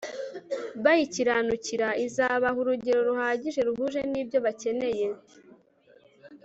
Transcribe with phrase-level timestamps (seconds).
[0.83, 5.07] bayikiranukira izabaha urugero ruhagije ruhuje nibyo bakeneye